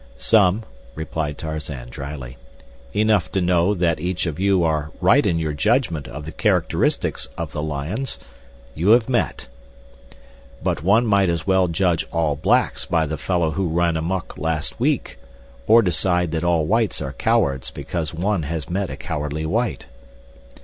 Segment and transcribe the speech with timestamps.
[0.17, 0.63] "Some,"
[0.95, 2.37] replied Tarzan, dryly.
[2.91, 7.27] "Enough to know that each of you are right in your judgment of the characteristics
[7.37, 9.47] of the lions—you have met.
[10.63, 14.79] But one might as well judge all blacks by the fellow who ran amuck last
[14.79, 15.19] week,
[15.67, 19.85] or decide that all whites are cowards because one has met a cowardly white.